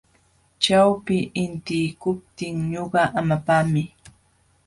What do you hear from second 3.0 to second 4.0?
hamapaami.